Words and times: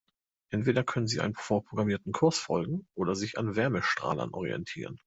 Entweder 0.49 0.83
können 0.83 1.05
sie 1.05 1.19
einem 1.19 1.35
vorprogrammierten 1.35 2.11
Kurs 2.11 2.39
folgen 2.39 2.87
oder 2.95 3.13
sich 3.15 3.37
an 3.37 3.55
Wärmestrahlern 3.55 4.31
orientieren. 4.31 4.99